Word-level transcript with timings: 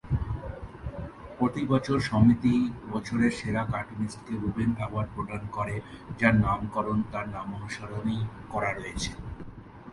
প্রতিবছর 1.37 1.97
সমিতি 2.09 2.55
বছরের 2.91 3.31
সেরা 3.39 3.63
কার্টুনিস্ট 3.73 4.19
কে 4.25 4.33
রুবেন 4.41 4.71
অ্যাওয়ার্ড 4.77 5.09
প্রদান 5.15 5.41
করে 5.57 5.75
যার 6.19 6.35
নামকরণ 6.45 6.99
তার 7.11 7.25
নামানুসারেই 7.35 8.19
করা 8.49 8.71
রয়েছে। 8.71 9.11